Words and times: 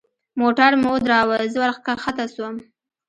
موټر 0.41 0.71
مو 0.81 0.89
ودراوه 0.95 1.37
زه 1.53 1.57
ورکښته 1.61 2.25
سوم. 2.33 2.55